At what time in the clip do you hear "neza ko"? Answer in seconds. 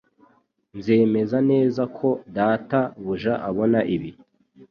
1.51-2.09